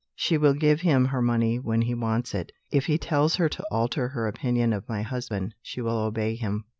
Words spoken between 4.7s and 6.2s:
of my husband, she will